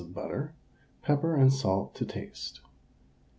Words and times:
of 0.01 0.15
butter, 0.15 0.55
pepper 1.03 1.35
and 1.35 1.53
salt 1.53 1.93
to 1.93 2.03
taste. 2.03 2.61